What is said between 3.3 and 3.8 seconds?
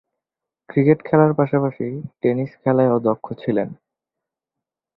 ছিলেন।